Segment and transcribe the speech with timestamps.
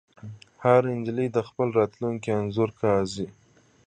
[0.63, 3.27] هرې نجلۍ د خپل راتلونکي انځور کاږه